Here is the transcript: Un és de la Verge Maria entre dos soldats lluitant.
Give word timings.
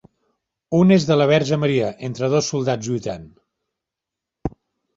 Un 0.77 0.93
és 0.95 1.05
de 1.09 1.17
la 1.19 1.27
Verge 1.31 1.59
Maria 1.65 1.91
entre 2.09 2.31
dos 2.35 2.49
soldats 2.55 2.91
lluitant. 2.95 3.31